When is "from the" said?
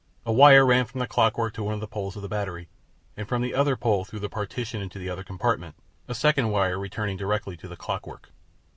0.85-1.05, 3.27-3.53